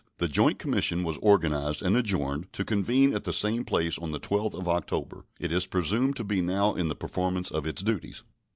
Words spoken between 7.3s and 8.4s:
of its duties.